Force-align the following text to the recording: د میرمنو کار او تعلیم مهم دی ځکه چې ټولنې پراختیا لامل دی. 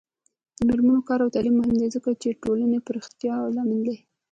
د 0.57 0.59
میرمنو 0.67 1.07
کار 1.09 1.19
او 1.23 1.33
تعلیم 1.35 1.55
مهم 1.59 1.75
دی 1.81 1.87
ځکه 1.95 2.09
چې 2.21 2.39
ټولنې 2.43 2.79
پراختیا 2.87 3.33
لامل 3.55 3.79
دی. 3.87 3.97